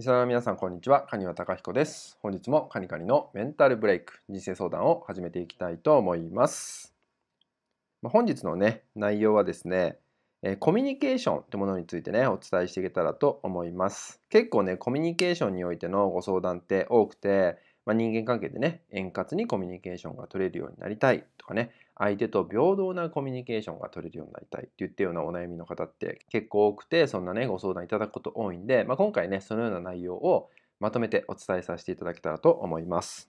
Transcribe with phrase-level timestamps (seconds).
[0.00, 1.02] リスナーの皆さん、こんにちは。
[1.02, 2.16] カニワタ彦です。
[2.22, 6.94] 本日もカニカニのメンタルブレイク、人生相談を始めていきたいと思います。
[8.02, 9.98] 本日のね、内容はですね、
[10.58, 14.22] コミュニケーションってものについてね、お伝えしていけたらと思います。
[14.30, 17.58] 結構ね、コミュニケーションにおいてのご相談って多くて、
[17.90, 33.28] まあ、人間関係でね、円滑にコミュニケーションが取れるようになりたいとかね、相手と平等なコミュニケーションが取れるようになりたいっていったようなお悩みの方って結構多くて、そんなね、ご相談いただくこと多いんで、まあ、今回ね、そのような内容をまとめてお伝えさせていただけたらと思います。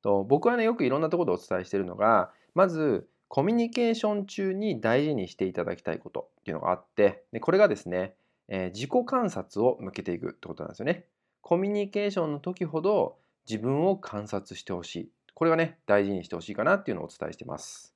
[0.00, 8.14] と僕はね、よくいろんなところでお伝えしてるのが、まず、コミュニケーション中に大事にしていただきたいことっていうのがあって、でこれがですね、
[8.48, 11.04] えー、自己観察を向けていくってことなんですよね。
[11.42, 15.10] コミュニケーションの時ほど自分を観察してほしい。
[15.34, 17.94] これがね、大事にしてほしいかなっていうのをお伝えしてます。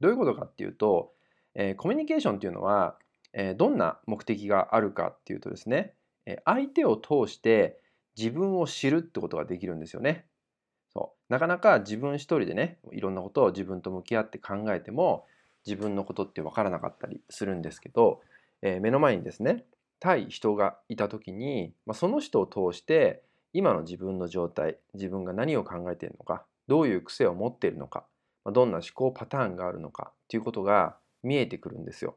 [0.00, 1.12] どういうことかっていうと、
[1.54, 2.96] えー、コミュニケーションっていうのは、
[3.32, 5.94] えー、どんな目的があるかっていうとですね、
[6.26, 7.78] えー、相手を通して
[8.16, 10.26] 自分を知るってことができるんですよね。
[10.92, 15.26] そうなかなか自分一人でねいろんなことを自分と向き合って考えても
[15.64, 18.20] 自分のことって分からなかったりするんですけど、
[18.62, 19.64] えー、目の前にですね
[20.00, 28.04] 対人がいた時に、まあ、その人を通して今の自分の状態自分が何を考えているのかどういう癖を持っているのか
[28.46, 32.16] どんな思考パターンがあるのかっていうことが見えてくるんですよ。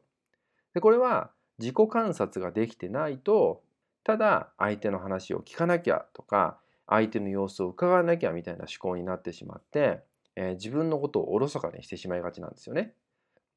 [0.74, 3.62] でこれは自己観察ができてないと
[4.02, 10.00] ただ相手の話を聞かなきゃとか相手の様子を伺わなきゃみたいな思考になってしまって、
[10.36, 12.92] えー、自分のことをおろそかにしてしまいがちなんですよね。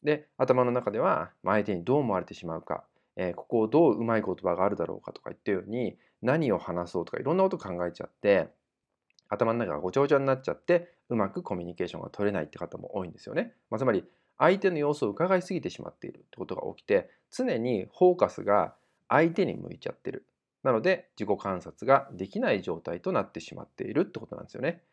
[0.04, 2.84] で頭の中では相手にどう思われてしまうか、
[3.18, 8.48] えー、ここをどううまい言葉があるだろうかとか言ったように何を話そうとかいろんなこと考えちゃって
[9.28, 13.54] 頭の中がごちゃごちゃになっちゃってうまくコミュニケーションが取れないって方も多いんですよね。
[13.70, 14.04] まあ、つまり
[14.38, 18.76] 相手の様子を伺いすぎてしまっているってことが起きて常にフォーカスが
[19.10, 20.26] 相手に向いちゃってる。
[20.64, 24.84] なので自己観察ができない状態となってしまっているってことなんですよね。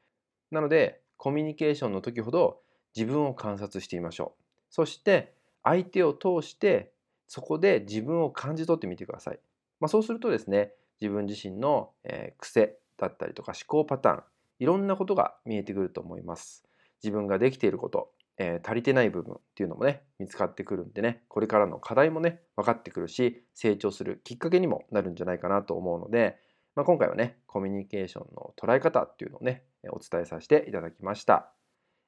[0.50, 2.60] なのでコミュニケーションの時ほど
[2.96, 4.44] 自分を観察してみましょう。
[4.70, 6.93] そして相手を通して
[7.28, 9.38] そこで自分を感じ取ってみてください。
[9.80, 14.22] まあ、そうするとですね自分自身の、えー、癖だったりとか思考パターン
[14.60, 16.64] いろんなことが見えてくると思います。
[17.02, 26.38] 自分ができていること、えー、足りてない部分っていうのもね見つかってくるんでねこれからの課題もね分かってくるし成長するきっかけにもなるんじゃないかなと思うので、
[26.74, 31.50] まあ、今回はねコミュニケーションの捉え方っていうのをねお伝えさせていただきました。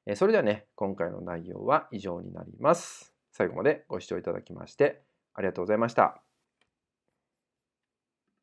[0.05, 3.16] えー、それではね今回の内容は以上になります。
[3.37, 5.03] 最後までご視聴いただきまして
[5.35, 6.26] ありがとうございました。